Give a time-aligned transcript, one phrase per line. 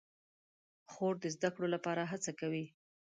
[0.91, 2.65] خور د زده کړو لپاره هڅه کوي.